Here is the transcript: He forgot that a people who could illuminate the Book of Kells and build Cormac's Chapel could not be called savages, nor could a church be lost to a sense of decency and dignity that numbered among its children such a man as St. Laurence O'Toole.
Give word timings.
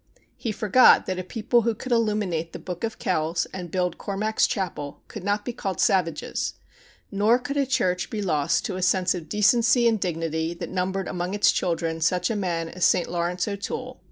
He 0.35 0.51
forgot 0.51 1.05
that 1.05 1.19
a 1.19 1.23
people 1.23 1.61
who 1.61 1.75
could 1.75 1.91
illuminate 1.91 2.53
the 2.53 2.57
Book 2.57 2.83
of 2.83 2.97
Kells 2.97 3.45
and 3.53 3.69
build 3.69 3.99
Cormac's 3.99 4.47
Chapel 4.47 5.03
could 5.07 5.23
not 5.23 5.45
be 5.45 5.53
called 5.53 5.79
savages, 5.79 6.55
nor 7.11 7.37
could 7.37 7.55
a 7.55 7.67
church 7.67 8.09
be 8.09 8.19
lost 8.23 8.65
to 8.65 8.77
a 8.77 8.81
sense 8.81 9.13
of 9.13 9.29
decency 9.29 9.87
and 9.87 9.99
dignity 9.99 10.55
that 10.55 10.71
numbered 10.71 11.07
among 11.07 11.35
its 11.35 11.51
children 11.51 12.01
such 12.01 12.31
a 12.31 12.35
man 12.35 12.67
as 12.67 12.83
St. 12.83 13.07
Laurence 13.11 13.47
O'Toole. 13.47 13.99